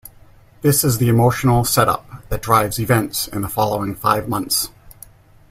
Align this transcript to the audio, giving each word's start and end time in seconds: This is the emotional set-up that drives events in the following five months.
This 0.63 0.83
is 0.83 0.97
the 0.97 1.09
emotional 1.09 1.63
set-up 1.63 2.27
that 2.29 2.41
drives 2.41 2.79
events 2.79 3.27
in 3.27 3.41
the 3.43 3.47
following 3.47 3.93
five 3.93 4.27
months. 4.27 4.69